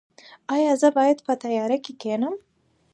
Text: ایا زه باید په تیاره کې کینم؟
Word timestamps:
ایا 0.55 0.71
زه 0.81 0.89
باید 0.97 1.17
په 1.25 1.33
تیاره 1.43 1.77
کې 1.83 1.93
کینم؟ 2.01 2.35